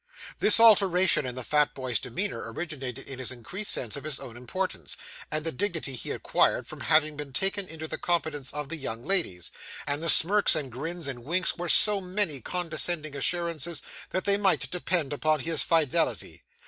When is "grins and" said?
10.71-11.23